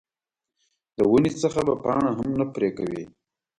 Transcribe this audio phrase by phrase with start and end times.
[0.97, 3.03] د ونې څخه به پاڼه هم نه پرې کوې.